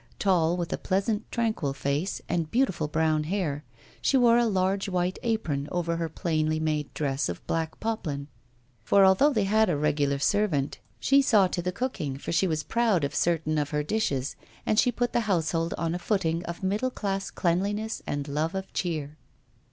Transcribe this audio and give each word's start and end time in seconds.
Tall, 0.17 0.57
with 0.57 0.73
a 0.73 0.79
pleasant, 0.79 1.31
tranquil 1.31 1.73
face 1.73 2.23
and 2.27 2.49
beautiful 2.49 2.87
brown 2.87 3.25
hair, 3.25 3.63
she 4.01 4.17
wore 4.17 4.39
a 4.39 4.47
large 4.47 4.89
white 4.89 5.19
apron 5.21 5.69
over 5.71 5.97
her 5.97 6.09
plainly 6.09 6.59
made 6.59 6.91
dress 6.95 7.29
of 7.29 7.45
black 7.45 7.79
poplin; 7.79 8.27
for 8.83 9.05
although 9.05 9.31
they 9.31 9.43
had 9.43 9.69
a 9.69 9.77
regular 9.77 10.17
servant, 10.17 10.79
she 10.99 11.21
saw 11.21 11.45
to 11.45 11.61
the 11.61 11.71
cooking, 11.71 12.17
for 12.17 12.31
she 12.31 12.47
was 12.47 12.63
proud 12.63 13.03
of 13.03 13.13
certain 13.13 13.59
of 13.59 13.69
her 13.69 13.83
dishes, 13.83 14.35
and 14.65 14.79
she 14.79 14.91
put 14.91 15.13
the 15.13 15.19
household 15.29 15.75
on 15.77 15.93
a 15.93 15.99
footing 15.99 16.43
of 16.45 16.63
middle 16.63 16.89
class 16.89 17.29
cleanliness 17.29 18.01
and 18.07 18.27
love 18.27 18.55
of 18.55 18.73
cheer. 18.73 19.19